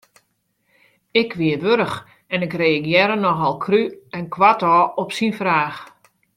[1.21, 1.95] Ik wie warch
[2.33, 3.81] en ik reagearre nochal krú
[4.17, 5.79] en koartôf op syn fraach.